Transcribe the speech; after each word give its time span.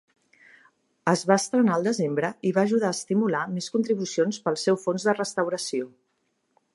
Es 1.11 1.23
va 1.31 1.35
estrenar 1.41 1.75
al 1.75 1.85
desembre 1.87 2.31
i 2.51 2.55
va 2.57 2.63
ajudar 2.69 2.89
a 2.91 2.97
estimular 2.99 3.41
més 3.59 3.69
contribucions 3.75 4.43
pel 4.47 4.61
seu 4.65 4.83
fons 4.87 5.07
de 5.11 5.19
restauració. 5.23 5.91